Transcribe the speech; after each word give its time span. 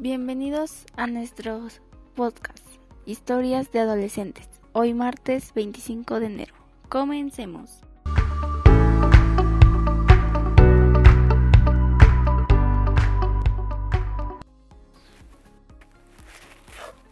Bienvenidos 0.00 0.86
a 0.96 1.08
nuestros 1.08 1.80
podcast 2.14 2.64
Historias 3.04 3.72
de 3.72 3.80
Adolescentes. 3.80 4.48
Hoy 4.72 4.94
martes 4.94 5.52
25 5.54 6.20
de 6.20 6.26
enero. 6.26 6.54
Comencemos. 6.88 7.80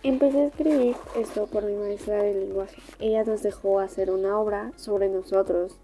Empecé 0.04 0.42
a 0.42 0.46
escribir 0.46 0.94
esto 1.16 1.48
por 1.48 1.64
mi 1.64 1.74
maestra 1.74 2.22
de 2.22 2.34
lenguaje. 2.34 2.80
Ella 3.00 3.24
nos 3.24 3.42
dejó 3.42 3.80
hacer 3.80 4.12
una 4.12 4.38
obra 4.38 4.70
sobre 4.76 5.08
nosotros. 5.08 5.76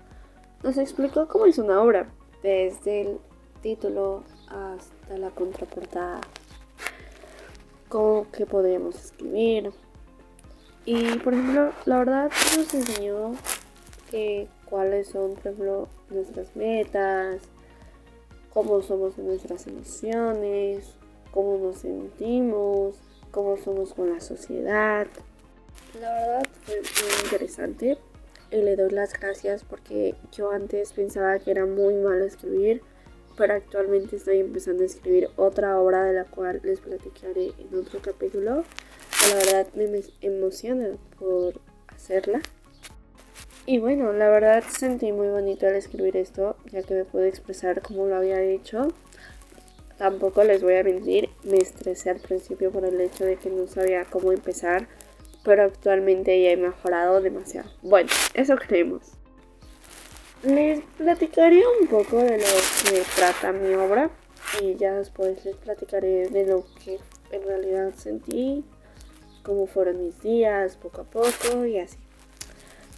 Nos 0.63 0.79
explicó 0.79 1.27
cómo 1.27 1.47
es 1.47 1.59
una 1.59 1.83
obra, 1.83 2.13
desde 2.45 3.01
el 3.01 3.19
título 3.61 4.23
hasta 4.47 5.19
la 5.19 5.31
contraportada, 5.31 6.21
cómo 7.93 8.27
que 8.33 8.47
podríamos 8.47 8.95
escribir. 8.97 9.71
Y 10.87 11.19
por 11.19 11.35
ejemplo, 11.35 11.73
la 11.85 11.99
verdad 11.99 12.31
nos 12.57 12.73
enseñó 12.73 13.35
que 14.11 14.49
cuáles 14.65 15.09
son, 15.09 15.35
por 15.35 15.41
ejemplo, 15.41 15.89
nuestras 16.09 16.57
metas, 16.57 17.43
cómo 18.55 18.81
somos 18.81 19.19
en 19.19 19.27
nuestras 19.27 19.67
emociones, 19.67 20.95
cómo 21.33 21.59
nos 21.59 21.81
sentimos, 21.81 22.97
cómo 23.31 23.59
somos 23.59 23.93
con 23.93 24.11
la 24.11 24.21
sociedad. 24.21 25.07
La 26.01 26.13
verdad 26.13 26.49
fue 26.63 26.77
muy 26.77 27.25
interesante 27.25 27.99
y 28.51 28.57
le 28.57 28.75
doy 28.75 28.91
las 28.91 29.13
gracias 29.13 29.65
porque 29.65 30.15
yo 30.33 30.51
antes 30.51 30.95
pensaba 30.95 31.39
que 31.39 31.51
era 31.51 31.67
muy 31.67 31.95
malo 31.97 32.25
escribir 32.25 32.81
pero 33.43 33.55
actualmente 33.55 34.15
estoy 34.15 34.39
empezando 34.39 34.85
a 34.85 34.87
escribir 34.87 35.29
otra 35.35 35.81
obra 35.81 36.05
de 36.05 36.13
la 36.13 36.27
cual 36.27 36.61
les 36.63 36.79
platicaré 36.79 37.51
en 37.59 37.77
otro 37.77 37.99
capítulo. 38.01 38.63
La 39.29 39.35
verdad 39.35 39.67
me 39.75 40.01
emociona 40.21 40.91
por 41.19 41.55
hacerla. 41.89 42.41
Y 43.67 43.81
bueno, 43.81 44.13
la 44.13 44.29
verdad 44.29 44.63
sentí 44.63 45.11
muy 45.11 45.27
bonito 45.27 45.67
al 45.67 45.75
escribir 45.75 46.17
esto, 46.17 46.55
ya 46.71 46.85
que 46.85 46.95
me 46.95 47.05
pude 47.05 47.27
expresar 47.27 47.83
como 47.83 48.07
lo 48.07 48.15
había 48.15 48.41
hecho. 48.41 48.95
Tampoco 49.99 50.45
les 50.45 50.63
voy 50.63 50.77
a 50.77 50.85
mentir, 50.85 51.29
me 51.43 51.57
estresé 51.57 52.11
al 52.11 52.21
principio 52.21 52.71
por 52.71 52.85
el 52.85 53.01
hecho 53.01 53.25
de 53.25 53.39
que 53.39 53.51
no 53.51 53.67
sabía 53.67 54.05
cómo 54.05 54.31
empezar, 54.31 54.87
pero 55.43 55.65
actualmente 55.65 56.41
ya 56.41 56.51
he 56.51 56.57
mejorado 56.57 57.21
demasiado. 57.21 57.69
Bueno, 57.83 58.09
eso 58.35 58.55
creemos. 58.55 59.03
Les 60.43 60.81
platicaré 60.99 61.63
un 61.81 61.87
poco 61.87 62.17
de 62.17 62.37
lo 62.37 62.45
que 62.85 63.03
trata 63.15 63.53
mi 63.53 63.75
obra 63.75 64.11
y 64.61 64.75
ya 64.75 64.93
después 64.95 65.45
les 65.45 65.55
platicaré 65.55 66.29
de 66.31 66.47
lo 66.47 66.65
que 66.85 66.99
en 67.31 67.43
realidad 67.45 67.93
sentí, 67.97 68.65
cómo 69.45 69.69
fueron 69.69 70.05
mis 70.05 70.21
días 70.21 70.77
poco 70.77 71.03
a 71.03 71.05
poco 71.05 71.65
y 71.65 71.79
así. 71.79 71.97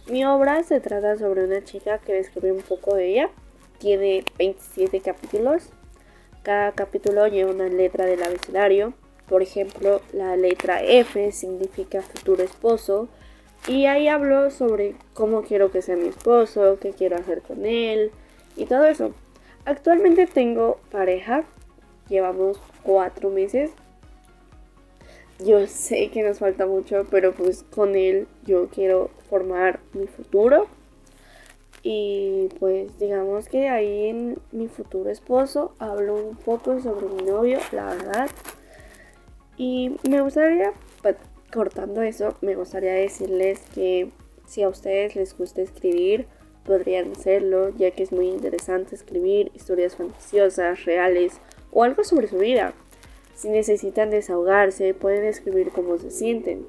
Mi 0.07 0.25
obra 0.25 0.63
se 0.63 0.79
trata 0.79 1.17
sobre 1.19 1.45
una 1.45 1.63
chica 1.63 1.99
que 1.99 2.13
describe 2.13 2.51
un 2.51 2.63
poco 2.63 2.95
de 2.95 3.11
ella. 3.11 3.29
Tiene 3.77 4.25
27 4.39 5.01
capítulos. 5.01 5.69
Cada 6.41 6.71
capítulo 6.71 7.27
lleva 7.27 7.51
una 7.51 7.67
letra 7.67 8.05
del 8.05 8.23
abecedario. 8.23 8.93
Por 9.29 9.43
ejemplo, 9.43 10.01
la 10.13 10.35
letra 10.35 10.83
F 10.83 11.31
significa 11.31 12.01
futuro 12.01 12.41
esposo, 12.43 13.07
y 13.67 13.87
ahí 13.87 14.07
hablo 14.07 14.51
sobre 14.51 14.95
cómo 15.13 15.41
quiero 15.41 15.71
que 15.71 15.81
sea 15.81 15.95
mi 15.95 16.07
esposo, 16.07 16.77
qué 16.79 16.91
quiero 16.91 17.15
hacer 17.15 17.41
con 17.41 17.65
él 17.65 18.11
y 18.55 18.65
todo 18.65 18.85
eso. 18.85 19.11
Actualmente 19.65 20.27
tengo 20.27 20.79
pareja, 20.91 21.43
llevamos 22.07 22.59
cuatro 22.83 23.31
meses. 23.31 23.71
Yo 25.43 25.65
sé 25.67 26.09
que 26.11 26.21
nos 26.21 26.39
falta 26.39 26.65
mucho, 26.65 27.05
pero 27.09 27.33
pues 27.33 27.63
con 27.63 27.95
él 27.95 28.27
yo 28.45 28.69
quiero 28.69 29.09
formar 29.29 29.79
mi 29.93 30.05
futuro. 30.07 30.67
Y 31.81 32.49
pues 32.59 32.97
digamos 32.99 33.47
que 33.47 33.67
ahí 33.69 34.09
en 34.09 34.39
mi 34.51 34.67
futuro 34.67 35.09
esposo 35.09 35.73
hablo 35.79 36.15
un 36.15 36.35
poco 36.35 36.79
sobre 36.79 37.07
mi 37.07 37.23
novio, 37.23 37.59
la 37.71 37.85
verdad. 37.85 38.29
Y 39.57 39.97
me 40.09 40.21
gustaría 40.21 40.71
cortando 41.55 42.01
eso, 42.01 42.35
me 42.41 42.55
gustaría 42.55 42.93
decirles 42.93 43.61
que 43.73 44.11
si 44.45 44.61
a 44.61 44.69
ustedes 44.69 45.15
les 45.15 45.35
gusta 45.37 45.61
escribir, 45.61 46.27
podrían 46.65 47.13
hacerlo, 47.13 47.69
ya 47.69 47.91
que 47.91 48.03
es 48.03 48.11
muy 48.11 48.27
interesante 48.27 48.93
escribir 48.93 49.51
historias 49.55 49.95
fantasiosas, 49.95 50.83
reales 50.83 51.39
o 51.71 51.83
algo 51.83 52.03
sobre 52.03 52.27
su 52.27 52.37
vida. 52.37 52.73
Si 53.35 53.49
necesitan 53.49 54.09
desahogarse, 54.09 54.93
pueden 54.93 55.23
escribir 55.25 55.69
cómo 55.71 55.97
se 55.97 56.11
sienten. 56.11 56.65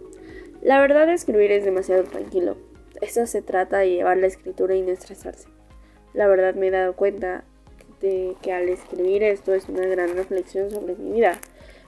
La 0.63 0.81
verdad, 0.81 1.11
escribir 1.11 1.51
es 1.51 1.65
demasiado 1.65 2.05
tranquilo. 2.05 2.57
Eso 3.01 3.27
se 3.27 3.43
trata 3.43 3.79
de 3.79 3.91
llevar 3.91 4.17
la 4.19 4.29
escritura 4.29 4.77
y 4.77 4.83
no 4.83 4.93
estresarse. 4.93 5.49
La 6.15 6.29
verdad, 6.29 6.55
me 6.55 6.69
he 6.69 6.71
dado 6.71 6.95
cuenta 6.95 7.45
de 8.01 8.37
que 8.41 8.53
al 8.53 8.69
escribir 8.69 9.25
esto 9.25 9.53
es 9.53 9.69
una 9.69 9.87
gran 9.87 10.15
reflexión 10.15 10.71
sobre 10.71 10.95
mi 10.95 11.13
vida. 11.13 11.41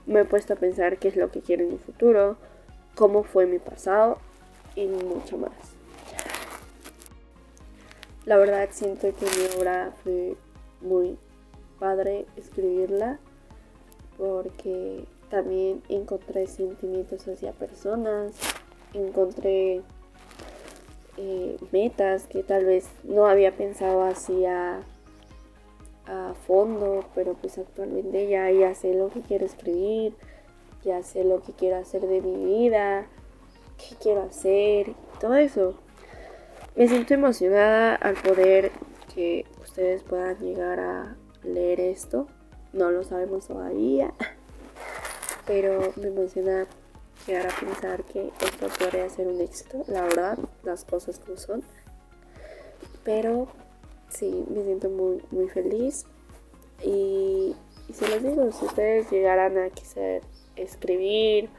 Me 0.05 0.21
he 0.21 0.25
puesto 0.25 0.53
a 0.53 0.57
pensar 0.57 0.97
qué 0.97 1.07
es 1.07 1.15
lo 1.15 1.31
que 1.31 1.41
quiero 1.41 1.63
en 1.63 1.71
mi 1.71 1.77
futuro, 1.77 2.37
cómo 2.99 3.23
fue 3.23 3.45
mi 3.45 3.59
pasado 3.59 4.17
y 4.75 4.85
mucho 4.85 5.37
más. 5.37 5.53
La 8.25 8.35
verdad 8.35 8.67
siento 8.73 9.07
que 9.15 9.25
mi 9.25 9.57
obra 9.57 9.93
fue 10.03 10.35
muy 10.81 11.17
padre 11.79 12.25
escribirla 12.35 13.17
porque 14.17 15.05
también 15.29 15.81
encontré 15.87 16.45
sentimientos 16.47 17.25
hacia 17.25 17.53
personas, 17.53 18.33
encontré 18.93 19.81
eh, 21.15 21.57
metas 21.71 22.27
que 22.27 22.43
tal 22.43 22.65
vez 22.65 22.89
no 23.05 23.27
había 23.27 23.55
pensado 23.55 24.03
hacia 24.03 24.81
a 26.05 26.33
fondo, 26.47 27.05
pero 27.15 27.33
pues 27.35 27.57
actualmente 27.57 28.27
ya, 28.27 28.51
ya 28.51 28.75
sé 28.75 28.93
lo 28.93 29.07
que 29.07 29.21
quiero 29.21 29.45
escribir, 29.45 30.15
ya 30.83 31.03
sé 31.03 31.23
lo 31.23 31.41
que 31.41 31.53
quiero 31.53 31.77
hacer 31.77 32.01
de 32.01 32.21
mi 32.21 32.45
vida, 32.45 33.05
qué 33.77 33.95
quiero 34.01 34.23
hacer, 34.23 34.93
todo 35.19 35.35
eso. 35.35 35.75
Me 36.75 36.87
siento 36.87 37.13
emocionada 37.13 37.95
al 37.95 38.15
poder 38.15 38.71
que 39.13 39.45
ustedes 39.61 40.03
puedan 40.03 40.37
llegar 40.39 40.79
a 40.79 41.15
leer 41.43 41.79
esto. 41.79 42.27
No 42.71 42.91
lo 42.91 43.03
sabemos 43.03 43.47
todavía, 43.47 44.13
pero 45.45 45.93
me 45.95 46.07
emociona 46.07 46.67
llegar 47.27 47.47
a 47.47 47.59
pensar 47.59 48.03
que 48.03 48.31
esto 48.41 48.67
podría 48.79 49.09
ser 49.09 49.27
un 49.27 49.41
éxito, 49.41 49.83
la 49.87 50.03
verdad, 50.03 50.37
las 50.63 50.85
cosas 50.85 51.19
como 51.19 51.37
son. 51.37 51.63
Pero 53.03 53.47
sí, 54.09 54.45
me 54.49 54.63
siento 54.63 54.89
muy, 54.89 55.21
muy 55.31 55.49
feliz. 55.49 56.05
Y, 56.83 57.55
y 57.89 57.93
si 57.93 58.05
les 58.05 58.23
digo, 58.23 58.51
si 58.51 58.65
ustedes 58.65 59.11
llegaran 59.11 59.57
a 59.57 59.69
querer 59.69 60.21
escribir 60.61 61.49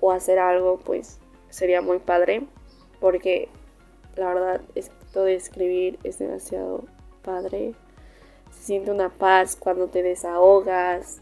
o 0.00 0.12
hacer 0.12 0.38
algo, 0.38 0.78
pues 0.78 1.18
sería 1.48 1.80
muy 1.80 1.98
padre. 1.98 2.46
Porque 3.00 3.48
la 4.16 4.34
verdad, 4.34 4.60
esto 4.74 5.24
de 5.24 5.34
escribir 5.34 5.98
es 6.04 6.18
demasiado 6.18 6.84
padre. 7.22 7.74
Se 8.52 8.64
siente 8.64 8.90
una 8.90 9.08
paz 9.08 9.56
cuando 9.56 9.88
te 9.88 10.02
desahogas, 10.02 11.20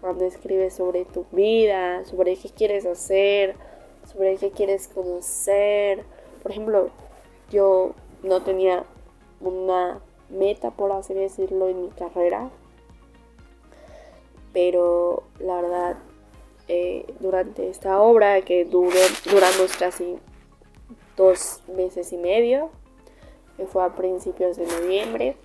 cuando 0.00 0.24
escribes 0.24 0.74
sobre 0.74 1.04
tu 1.04 1.26
vida, 1.32 2.04
sobre 2.06 2.36
qué 2.36 2.48
quieres 2.48 2.86
hacer, 2.86 3.54
sobre 4.10 4.36
qué 4.36 4.50
quieres 4.50 4.88
conocer. 4.88 6.04
Por 6.42 6.52
ejemplo, 6.52 6.90
yo 7.50 7.94
no 8.22 8.42
tenía 8.42 8.84
una 9.40 10.00
meta, 10.30 10.70
por 10.70 10.92
así 10.92 11.14
decirlo, 11.14 11.68
en 11.68 11.82
mi 11.82 11.88
carrera. 11.90 12.50
Pero 14.52 15.22
la 15.38 15.60
verdad 15.60 15.96
eh, 16.72 17.04
durante 17.18 17.68
esta 17.68 18.00
obra 18.00 18.42
que 18.42 18.64
duró, 18.64 19.00
duramos 19.28 19.76
casi 19.76 20.20
dos 21.16 21.64
meses 21.66 22.12
y 22.12 22.16
medio, 22.16 22.70
que 23.56 23.66
fue 23.66 23.82
a 23.82 23.96
principios 23.96 24.56
de 24.56 24.66
noviembre, 24.66 25.36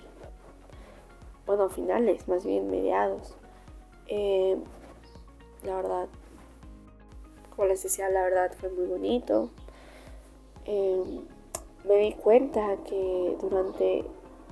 bueno, 1.48 1.68
finales, 1.69 2.27
más 2.27 2.45
bien 2.45 2.69
mediados. 2.69 3.36
Eh, 4.06 4.56
la 5.63 5.77
verdad, 5.77 6.07
como 7.56 7.69
les 7.69 7.81
decía, 7.81 8.07
la 8.10 8.21
verdad 8.21 8.51
fue 8.60 8.69
muy 8.69 8.86
bonito. 8.86 9.50
Eh, 10.66 11.21
me 11.86 11.95
di 11.95 12.13
cuenta 12.13 12.78
que 12.88 13.36
durante 13.42 14.06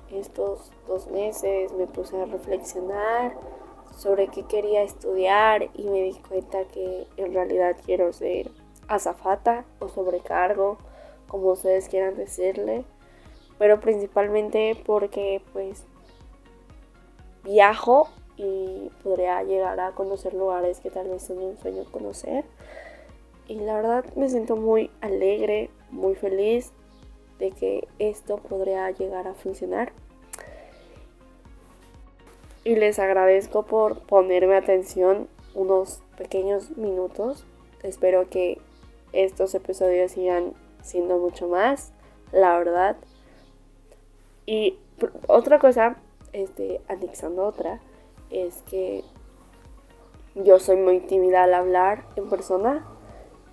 estos 0.09 0.71
dos 0.87 1.05
meses 1.05 1.71
me 1.73 1.85
puse 1.85 2.19
a 2.19 2.25
reflexionar 2.25 3.37
sobre 3.97 4.27
qué 4.27 4.43
quería 4.43 4.83
estudiar 4.83 5.69
y 5.73 5.83
me 5.83 6.03
di 6.03 6.13
cuenta 6.13 6.65
que 6.65 7.07
en 7.17 7.33
realidad 7.33 7.77
quiero 7.85 8.11
ser 8.13 8.51
azafata 8.87 9.65
o 9.79 9.87
sobrecargo, 9.87 10.77
como 11.27 11.51
ustedes 11.51 11.89
quieran 11.89 12.15
decirle, 12.15 12.85
pero 13.57 13.79
principalmente 13.79 14.77
porque 14.85 15.41
pues 15.53 15.83
viajo 17.43 18.09
y 18.37 18.89
podría 19.03 19.43
llegar 19.43 19.79
a 19.79 19.91
conocer 19.91 20.33
lugares 20.33 20.79
que 20.79 20.89
tal 20.89 21.09
vez 21.09 21.23
son 21.23 21.39
un 21.39 21.57
sueño 21.57 21.83
conocer. 21.91 22.45
Y 23.47 23.55
la 23.55 23.75
verdad 23.75 24.05
me 24.15 24.29
siento 24.29 24.55
muy 24.55 24.89
alegre, 25.01 25.69
muy 25.91 26.15
feliz 26.15 26.71
de 27.39 27.51
que 27.51 27.87
esto 27.99 28.37
podría 28.37 28.89
llegar 28.91 29.27
a 29.27 29.33
funcionar. 29.33 29.91
Y 32.63 32.75
les 32.75 32.97
agradezco 32.99 33.63
por 33.63 33.99
ponerme 33.99 34.55
atención 34.55 35.27
unos 35.53 36.01
pequeños 36.17 36.77
minutos. 36.77 37.45
Espero 37.81 38.29
que 38.29 38.59
estos 39.11 39.53
episodios 39.53 40.13
sigan 40.13 40.53
siendo 40.81 41.17
mucho 41.17 41.47
más, 41.47 41.91
la 42.31 42.57
verdad. 42.57 42.95
Y 44.45 44.77
otra 45.27 45.59
cosa, 45.59 45.97
este, 46.31 46.81
anexando 46.87 47.45
otra, 47.45 47.79
es 48.29 48.61
que 48.69 49.03
yo 50.35 50.59
soy 50.59 50.77
muy 50.77 50.99
tímida 50.99 51.43
al 51.43 51.53
hablar 51.53 52.05
en 52.15 52.29
persona 52.29 52.85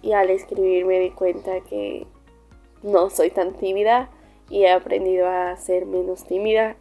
y 0.03 0.12
al 0.12 0.31
escribir 0.31 0.87
me 0.87 0.99
di 0.99 1.11
cuenta 1.11 1.61
que 1.61 2.07
no 2.83 3.11
soy 3.11 3.31
tan 3.31 3.55
tímida 3.55 4.09
y 4.49 4.62
he 4.62 4.71
aprendido 4.71 5.29
a 5.29 5.57
ser 5.57 5.85
menos 5.85 6.25
tímida. 6.25 6.77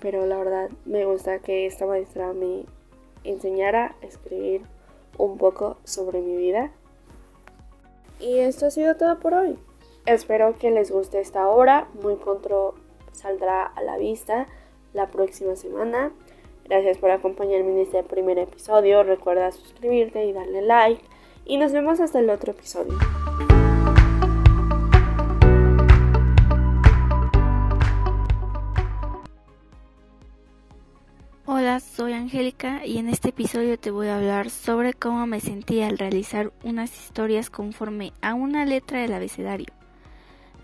Pero 0.00 0.26
la 0.26 0.38
verdad 0.38 0.70
me 0.84 1.04
gusta 1.04 1.38
que 1.40 1.66
esta 1.66 1.86
maestra 1.86 2.32
me 2.32 2.64
enseñara 3.24 3.94
a 4.02 4.06
escribir 4.06 4.62
un 5.18 5.38
poco 5.38 5.76
sobre 5.84 6.20
mi 6.20 6.36
vida. 6.36 6.70
Y 8.18 8.38
esto 8.38 8.66
ha 8.66 8.70
sido 8.70 8.96
todo 8.96 9.18
por 9.18 9.34
hoy. 9.34 9.58
Espero 10.06 10.54
que 10.58 10.70
les 10.70 10.90
guste 10.90 11.20
esta 11.20 11.48
obra. 11.48 11.88
Muy 12.02 12.16
pronto 12.16 12.74
saldrá 13.12 13.64
a 13.64 13.82
la 13.82 13.96
vista 13.96 14.46
la 14.92 15.08
próxima 15.08 15.56
semana. 15.56 16.12
Gracias 16.64 16.98
por 16.98 17.10
acompañarme 17.10 17.72
en 17.72 17.78
este 17.78 18.02
primer 18.02 18.38
episodio. 18.38 19.02
Recuerda 19.02 19.52
suscribirte 19.52 20.24
y 20.24 20.32
darle 20.32 20.62
like. 20.62 21.02
Y 21.44 21.56
nos 21.56 21.72
vemos 21.72 22.00
hasta 22.00 22.20
el 22.20 22.30
otro 22.30 22.52
episodio. 22.52 22.96
Angélica 32.20 32.84
y 32.84 32.98
en 32.98 33.08
este 33.08 33.30
episodio 33.30 33.78
te 33.78 33.90
voy 33.90 34.08
a 34.08 34.16
hablar 34.16 34.50
sobre 34.50 34.92
cómo 34.92 35.26
me 35.26 35.40
sentí 35.40 35.80
al 35.80 35.96
realizar 35.96 36.52
unas 36.62 36.94
historias 36.94 37.48
conforme 37.48 38.12
a 38.20 38.34
una 38.34 38.66
letra 38.66 39.00
del 39.00 39.14
abecedario. 39.14 39.68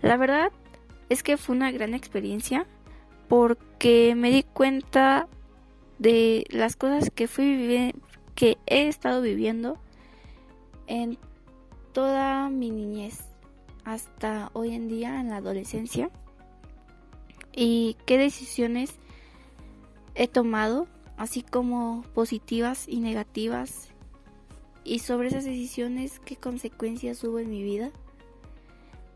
La 0.03 0.17
verdad 0.17 0.51
es 1.09 1.23
que 1.23 1.35
fue 1.35 1.55
una 1.55 1.71
gran 1.71 1.95
experiencia 1.95 2.67
porque 3.27 4.13
me 4.15 4.29
di 4.29 4.43
cuenta 4.43 5.27
de 5.97 6.45
las 6.51 6.75
cosas 6.75 7.09
que 7.09 7.27
fui 7.27 7.93
que 8.35 8.57
he 8.67 8.87
estado 8.87 9.21
viviendo 9.21 9.79
en 10.85 11.17
toda 11.91 12.49
mi 12.49 12.69
niñez 12.69 13.23
hasta 13.83 14.51
hoy 14.53 14.75
en 14.75 14.87
día 14.87 15.19
en 15.19 15.29
la 15.29 15.37
adolescencia 15.37 16.11
y 17.51 17.97
qué 18.05 18.19
decisiones 18.19 18.93
he 20.13 20.27
tomado, 20.27 20.87
así 21.17 21.41
como 21.41 22.03
positivas 22.13 22.87
y 22.87 22.99
negativas, 22.99 23.89
y 24.83 24.99
sobre 24.99 25.27
esas 25.27 25.43
decisiones 25.43 26.19
qué 26.19 26.37
consecuencias 26.37 27.23
hubo 27.23 27.39
en 27.39 27.49
mi 27.49 27.63
vida. 27.63 27.91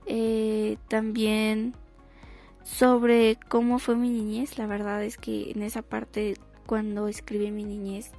Eh, 0.08 0.78
también 0.90 1.76
sobre 2.64 3.38
cómo 3.48 3.80
fue 3.80 3.96
mi 3.96 4.10
niñez, 4.10 4.58
la 4.58 4.68
verdad 4.68 5.04
es 5.04 5.18
que 5.18 5.52
en 5.52 5.64
esa 5.64 5.82
parte 5.82 6.36
cuando 6.66 7.08
escribí 7.08 7.52
mi 7.52 7.64
niñez 7.64 8.12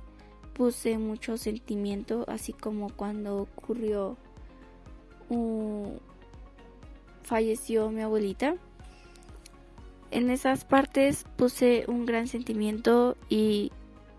puse 0.54 0.98
mucho 0.98 1.36
sentimiento, 1.36 2.24
así 2.28 2.52
como 2.52 2.90
cuando 2.90 3.38
ocurrió, 3.38 4.16
falleció 7.22 7.90
mi 7.90 8.02
abuelita 8.02 8.56
en 10.12 10.30
esas 10.30 10.64
partes 10.64 11.24
puse 11.36 11.84
un 11.88 12.04
gran 12.04 12.28
sentimiento 12.28 13.16
y 13.30 13.72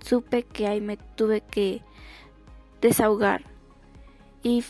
supe 0.04 0.44
que 0.44 0.68
ahí 0.68 0.82
me 0.82 0.98
tuve 0.98 1.42
que 1.42 1.82
desahogar. 2.82 3.44
Y 4.42 4.64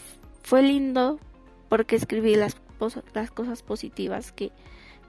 fue 0.44 0.62
lindo 0.62 1.20
porque 1.70 1.96
escribí 1.96 2.36
las, 2.36 2.56
cosas 3.34 3.64
positivas 3.64 4.34
que 4.34 4.52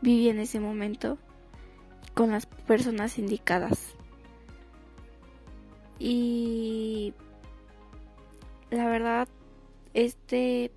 viví 0.01 0.29
en 0.29 0.39
ese 0.39 0.61
momento 0.61 1.19
con 2.15 2.31
las 2.31 2.47
personas 2.47 3.19
indicadas. 3.19 3.97
Y 5.99 7.13
la 8.71 8.87
verdad, 8.87 9.29
este, 9.95 10.71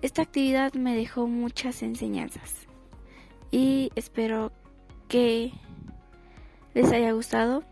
esta 0.00 0.22
actividad 0.22 0.72
me 0.72 0.96
dejó 0.96 1.26
muchas 1.26 1.82
enseñanzas 1.82 2.65
y 3.56 3.90
espero 3.96 4.50
que 5.08 5.50
les 6.74 6.92
haya 6.92 7.12
gustado. 7.12 7.62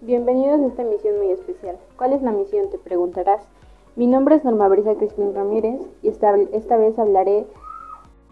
Bienvenidos 0.00 0.60
a 0.62 0.66
esta 0.66 0.82
misión 0.82 1.18
muy 1.18 1.32
especial. 1.32 1.76
¿Cuál 1.98 2.14
es 2.14 2.22
la 2.22 2.32
misión? 2.32 2.70
Te 2.70 2.78
preguntarás. 2.78 3.42
Mi 3.96 4.06
nombre 4.06 4.36
es 4.36 4.44
Norma 4.44 4.66
Brisa 4.68 4.94
Crispín 4.94 5.34
Ramírez 5.34 5.82
y 6.02 6.08
esta, 6.08 6.34
esta 6.54 6.78
vez 6.78 6.98
hablaré 6.98 7.46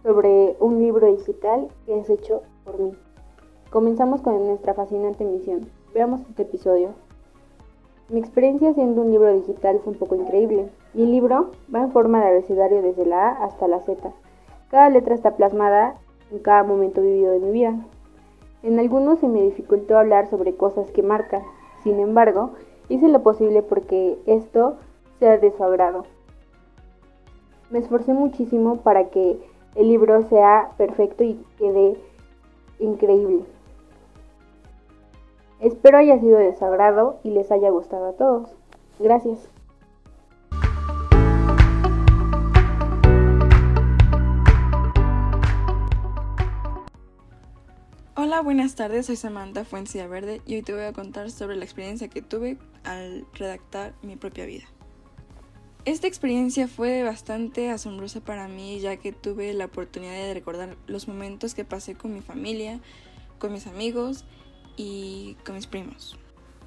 sobre 0.02 0.56
un 0.60 0.78
libro 0.80 1.14
digital 1.14 1.68
que 1.84 2.00
es 2.00 2.08
hecho 2.08 2.40
por 2.64 2.78
mí. 2.78 2.92
Comenzamos 3.68 4.22
con 4.22 4.46
nuestra 4.46 4.72
fascinante 4.72 5.26
misión. 5.26 5.68
Veamos 5.92 6.22
este 6.22 6.44
episodio. 6.44 6.94
Mi 8.12 8.18
experiencia 8.18 8.68
haciendo 8.68 9.00
un 9.00 9.10
libro 9.10 9.32
digital 9.32 9.80
fue 9.82 9.94
un 9.94 9.98
poco 9.98 10.14
increíble. 10.16 10.68
Mi 10.92 11.06
libro 11.06 11.52
va 11.74 11.80
en 11.80 11.92
forma 11.92 12.20
de 12.20 12.28
abecedario 12.28 12.82
desde 12.82 13.06
la 13.06 13.30
A 13.30 13.44
hasta 13.46 13.66
la 13.66 13.80
Z. 13.80 14.12
Cada 14.70 14.90
letra 14.90 15.14
está 15.14 15.34
plasmada 15.34 15.94
en 16.30 16.40
cada 16.40 16.62
momento 16.62 17.00
vivido 17.00 17.32
de 17.32 17.38
mi 17.38 17.50
vida. 17.52 17.74
En 18.62 18.78
algunos 18.78 19.18
se 19.20 19.28
me 19.28 19.40
dificultó 19.40 19.96
hablar 19.96 20.28
sobre 20.28 20.54
cosas 20.54 20.90
que 20.90 21.02
marcan. 21.02 21.40
Sin 21.84 22.00
embargo, 22.00 22.50
hice 22.90 23.08
lo 23.08 23.22
posible 23.22 23.62
porque 23.62 24.18
esto 24.26 24.76
sea 25.18 25.38
de 25.38 25.50
su 25.50 25.64
agrado. 25.64 26.04
Me 27.70 27.78
esforcé 27.78 28.12
muchísimo 28.12 28.76
para 28.82 29.08
que 29.08 29.38
el 29.74 29.88
libro 29.88 30.22
sea 30.24 30.72
perfecto 30.76 31.24
y 31.24 31.42
quede 31.56 31.96
increíble. 32.78 33.46
Espero 35.62 35.98
haya 35.98 36.18
sido 36.18 36.38
de 36.38 36.52
sagrado 36.56 37.20
y 37.22 37.30
les 37.30 37.52
haya 37.52 37.70
gustado 37.70 38.08
a 38.08 38.12
todos. 38.14 38.48
Gracias. 38.98 39.38
Hola, 48.16 48.40
buenas 48.42 48.74
tardes, 48.74 49.06
soy 49.06 49.14
Samantha 49.14 49.64
Fuencia 49.64 50.08
Verde 50.08 50.40
y 50.46 50.56
hoy 50.56 50.62
te 50.62 50.72
voy 50.72 50.82
a 50.82 50.92
contar 50.92 51.30
sobre 51.30 51.54
la 51.54 51.64
experiencia 51.64 52.08
que 52.08 52.22
tuve 52.22 52.58
al 52.82 53.24
redactar 53.34 53.94
mi 54.02 54.16
propia 54.16 54.46
vida. 54.46 54.64
Esta 55.84 56.08
experiencia 56.08 56.66
fue 56.66 57.04
bastante 57.04 57.70
asombrosa 57.70 58.20
para 58.20 58.48
mí 58.48 58.80
ya 58.80 58.96
que 58.96 59.12
tuve 59.12 59.54
la 59.54 59.66
oportunidad 59.66 60.14
de 60.14 60.34
recordar 60.34 60.76
los 60.88 61.06
momentos 61.06 61.54
que 61.54 61.64
pasé 61.64 61.94
con 61.94 62.12
mi 62.12 62.20
familia, 62.20 62.80
con 63.38 63.52
mis 63.52 63.68
amigos 63.68 64.24
y 64.76 65.36
con 65.44 65.54
mis 65.56 65.66
primos. 65.66 66.16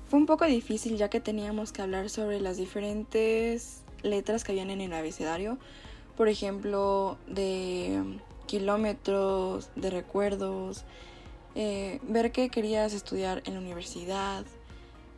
Fue 0.08 0.20
un 0.20 0.26
poco 0.26 0.46
difícil 0.46 0.98
ya 0.98 1.10
que 1.10 1.20
teníamos 1.20 1.72
que 1.72 1.82
hablar 1.82 2.10
sobre 2.10 2.40
las 2.40 2.58
diferentes 2.58 3.82
letras 4.04 4.44
que 4.44 4.52
habían 4.52 4.70
en 4.70 4.82
el 4.82 4.94
abecedario, 4.94 5.58
por 6.16 6.30
ejemplo, 6.30 7.18
de 7.28 8.20
kilómetros, 8.46 9.70
de 9.76 9.90
recuerdos, 9.90 10.86
eh, 11.56 12.00
ver 12.04 12.32
que 12.32 12.50
querías 12.50 12.94
estudiar 12.94 13.42
en 13.46 13.54
la 13.56 13.60
universidad, 13.60 14.46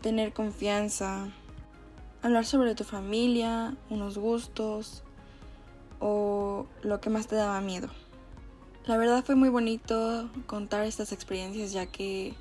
tener 0.01 0.34
confianza, 0.34 1.29
hablar 2.22 2.46
sobre 2.46 2.75
tu 2.75 2.84
familia, 2.84 3.75
unos 3.89 4.17
gustos 4.17 5.03
o 6.00 6.67
lo 6.82 7.01
que 7.01 7.10
más 7.10 7.27
te 7.27 7.36
daba 7.36 7.60
miedo. 7.62 7.89
La 8.86 8.98
verdad 8.98 9.24
fue 9.25 9.36
muy 9.36 9.50
bonito 9.50 10.29
contar 10.46 10.86
estas 10.86 11.12
experiencias 11.12 11.74
ya 11.74 11.88
que 11.88 12.34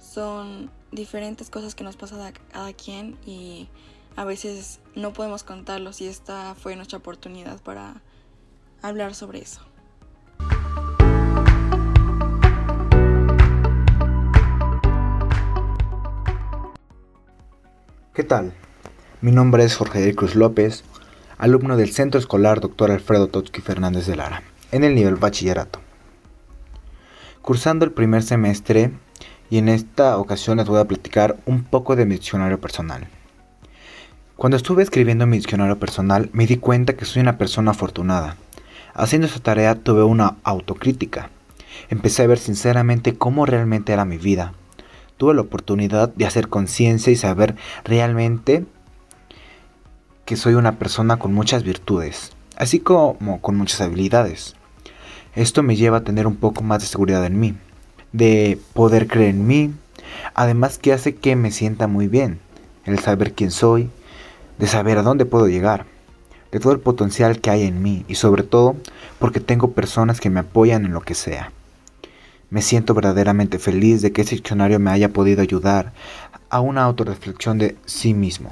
son 0.00 0.70
diferentes 0.92 1.50
cosas 1.50 1.74
que 1.74 1.84
nos 1.84 1.96
pasa 1.96 2.26
a 2.26 2.32
cada 2.32 2.72
quien 2.72 3.16
y 3.26 3.68
a 4.16 4.24
veces 4.24 4.80
no 4.94 5.12
podemos 5.12 5.42
contarlos 5.42 6.00
y 6.00 6.08
esta 6.08 6.54
fue 6.54 6.76
nuestra 6.76 6.98
oportunidad 6.98 7.60
para 7.60 8.02
hablar 8.82 9.14
sobre 9.14 9.40
eso. 9.40 9.60
¿Qué 18.14 18.24
tal? 18.24 18.54
Mi 19.20 19.30
nombre 19.30 19.64
es 19.64 19.76
Jorge 19.76 20.14
Cruz 20.14 20.34
López. 20.34 20.84
alumno 21.36 21.76
del 21.76 21.92
Centro 21.92 22.18
Escolar 22.18 22.60
Dr. 22.60 22.90
Alfredo 22.90 23.28
Totsky 23.28 23.60
Fernández 23.60 24.06
de 24.06 24.16
Lara, 24.16 24.42
en 24.72 24.84
el 24.84 24.94
nivel 24.94 25.16
bachillerato. 25.16 25.80
Cursando 27.42 27.84
el 27.84 27.92
primer 27.92 28.22
semestre, 28.22 28.92
y 29.50 29.58
en 29.58 29.68
esta 29.68 30.18
ocasión 30.18 30.58
les 30.58 30.66
voy 30.66 30.80
a 30.80 30.86
platicar 30.86 31.36
un 31.46 31.64
poco 31.64 31.96
de 31.96 32.06
mi 32.06 32.14
diccionario 32.14 32.60
personal. 32.60 33.08
Cuando 34.36 34.56
estuve 34.56 34.82
escribiendo 34.82 35.26
mi 35.26 35.38
diccionario 35.38 35.78
personal, 35.78 36.28
me 36.32 36.46
di 36.46 36.56
cuenta 36.56 36.94
que 36.94 37.04
soy 37.04 37.22
una 37.22 37.38
persona 37.38 37.70
afortunada. 37.70 38.36
Haciendo 38.94 39.26
esa 39.26 39.40
tarea 39.40 39.74
tuve 39.76 40.02
una 40.02 40.36
autocrítica. 40.42 41.30
Empecé 41.88 42.22
a 42.22 42.26
ver 42.26 42.38
sinceramente 42.38 43.16
cómo 43.16 43.46
realmente 43.46 43.92
era 43.92 44.04
mi 44.04 44.18
vida. 44.18 44.52
Tuve 45.16 45.34
la 45.34 45.40
oportunidad 45.40 46.12
de 46.14 46.26
hacer 46.26 46.48
conciencia 46.48 47.12
y 47.12 47.16
saber 47.16 47.56
realmente 47.84 48.66
que 50.26 50.36
soy 50.36 50.54
una 50.54 50.78
persona 50.78 51.18
con 51.18 51.32
muchas 51.32 51.62
virtudes, 51.62 52.32
así 52.56 52.80
como 52.80 53.40
con 53.40 53.56
muchas 53.56 53.80
habilidades. 53.80 54.56
Esto 55.34 55.62
me 55.62 55.76
lleva 55.76 55.98
a 55.98 56.04
tener 56.04 56.26
un 56.26 56.36
poco 56.36 56.62
más 56.62 56.80
de 56.80 56.88
seguridad 56.88 57.24
en 57.24 57.38
mí, 57.38 57.54
de 58.16 58.58
poder 58.72 59.08
creer 59.08 59.30
en 59.30 59.46
mí, 59.46 59.74
además 60.34 60.78
que 60.78 60.92
hace 60.92 61.14
que 61.14 61.36
me 61.36 61.50
sienta 61.50 61.86
muy 61.86 62.08
bien, 62.08 62.38
el 62.86 62.98
saber 62.98 63.34
quién 63.34 63.50
soy, 63.50 63.90
de 64.58 64.66
saber 64.66 64.96
a 64.96 65.02
dónde 65.02 65.26
puedo 65.26 65.48
llegar, 65.48 65.84
de 66.50 66.58
todo 66.58 66.72
el 66.72 66.80
potencial 66.80 67.40
que 67.40 67.50
hay 67.50 67.64
en 67.64 67.82
mí 67.82 68.04
y 68.08 68.14
sobre 68.14 68.42
todo 68.42 68.76
porque 69.18 69.40
tengo 69.40 69.72
personas 69.72 70.20
que 70.20 70.30
me 70.30 70.40
apoyan 70.40 70.86
en 70.86 70.94
lo 70.94 71.02
que 71.02 71.14
sea. 71.14 71.52
Me 72.48 72.62
siento 72.62 72.94
verdaderamente 72.94 73.58
feliz 73.58 74.00
de 74.00 74.12
que 74.12 74.22
este 74.22 74.36
diccionario 74.36 74.78
me 74.78 74.90
haya 74.90 75.10
podido 75.10 75.42
ayudar 75.42 75.92
a 76.48 76.60
una 76.60 76.84
autorreflexión 76.84 77.58
de 77.58 77.76
sí 77.84 78.14
mismo. 78.14 78.50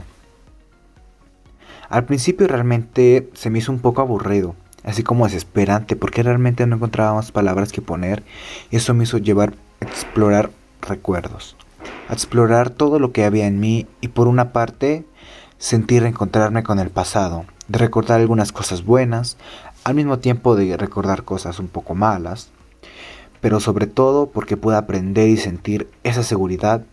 Al 1.89 2.05
principio 2.05 2.49
realmente 2.49 3.31
se 3.35 3.49
me 3.49 3.61
hizo 3.61 3.73
un 3.73 3.79
poco 3.79 4.03
aburrido, 4.03 4.57
así 4.85 5.03
como 5.03 5.25
desesperante, 5.25 5.97
porque 5.97 6.23
realmente 6.23 6.67
no 6.67 6.77
encontraba 6.77 7.15
más 7.15 7.33
palabras 7.33 7.73
que 7.73 7.83
poner 7.83 8.23
y 8.71 8.77
eso 8.77 8.95
me 8.95 9.05
hizo 9.05 9.19
llevar 9.19 9.55
a 9.81 9.87
explorar 9.87 10.51
recuerdos, 10.83 11.57
a 12.09 12.13
explorar 12.13 12.71
todo 12.71 12.99
lo 12.99 13.13
que 13.13 13.25
había 13.25 13.47
en 13.47 13.61
mí 13.61 13.87
y 14.01 14.09
por 14.09 14.29
una 14.29 14.53
parte 14.53 15.05
sentir 15.59 16.03
reencontrarme 16.03 16.63
con 16.63 16.79
el 16.79 16.91
pasado, 16.91 17.47
de 17.69 17.79
recordar 17.79 18.21
algunas 18.21 18.53
cosas 18.53 18.85
buenas, 18.85 19.37
al 19.85 19.95
mismo 19.95 20.19
tiempo 20.19 20.57
de 20.57 20.77
recordar 20.77 21.25
cosas 21.25 21.59
un 21.59 21.69
poco 21.69 21.95
malas, 21.95 22.51
pero 23.41 23.61
sobre 23.61 23.87
todo 23.87 24.27
porque 24.27 24.57
puedo 24.57 24.77
aprender 24.77 25.29
y 25.29 25.37
sentir 25.37 25.89
esa 26.03 26.23
seguridad 26.23 26.85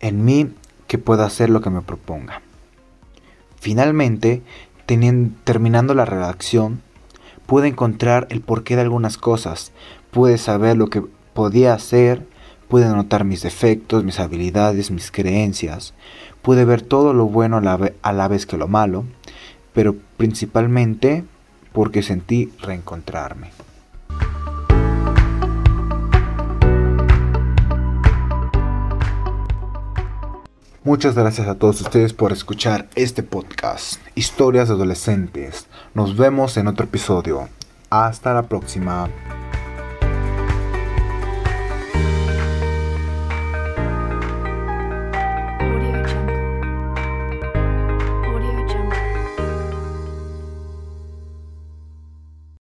en 0.00 0.24
mí 0.24 0.52
que 0.86 0.98
puedo 0.98 1.22
hacer 1.22 1.50
lo 1.50 1.60
que 1.60 1.70
me 1.70 1.82
proponga. 1.82 2.42
Finalmente, 3.60 4.42
terminando 5.44 5.94
la 5.94 6.04
redacción, 6.04 6.82
pude 7.46 7.68
encontrar 7.68 8.26
el 8.30 8.40
porqué 8.40 8.76
de 8.76 8.82
algunas 8.82 9.18
cosas, 9.18 9.72
pude 10.10 10.38
saber 10.38 10.76
lo 10.76 10.88
que 10.88 11.02
podía 11.34 11.74
hacer, 11.74 12.26
pude 12.68 12.86
notar 12.86 13.24
mis 13.24 13.42
defectos, 13.42 14.04
mis 14.04 14.20
habilidades, 14.20 14.90
mis 14.90 15.10
creencias, 15.10 15.94
pude 16.42 16.64
ver 16.64 16.82
todo 16.82 17.12
lo 17.12 17.26
bueno 17.26 17.56
a 17.56 18.12
la, 18.12 18.28
vez 18.28 18.46
que 18.46 18.56
lo 18.56 18.68
malo, 18.68 19.04
pero 19.72 19.96
principalmente 20.16 21.24
porque 21.72 22.02
sentí 22.02 22.52
reencontrarme. 22.60 23.50
Muchas 30.82 31.14
gracias 31.14 31.46
a 31.46 31.56
todos 31.56 31.82
ustedes 31.82 32.14
por 32.14 32.32
escuchar 32.32 32.88
este 32.94 33.22
podcast, 33.22 34.00
Historias 34.14 34.68
de 34.68 34.74
Adolescentes. 34.74 35.66
Nos 35.92 36.16
vemos 36.16 36.56
en 36.56 36.68
otro 36.68 36.86
episodio. 36.86 37.50
Hasta 37.90 38.32
la 38.32 38.44
próxima. 38.44 39.10